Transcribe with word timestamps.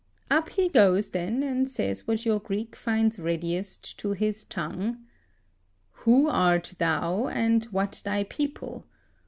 Up 0.31 0.49
he 0.49 0.67
goes, 0.67 1.11
then, 1.11 1.43
and 1.43 1.69
says 1.69 2.07
what 2.07 2.25
your 2.25 2.39
Greek 2.39 2.75
finds 2.75 3.19
readiest 3.19 3.99
to 3.99 4.13
his 4.13 4.43
tongue: 4.43 5.05
"Who 5.91 6.27
art 6.27 6.73
thou, 6.79 7.27
and 7.27 7.65
what 7.65 8.01
thy 8.03 8.23
people? 8.23 8.87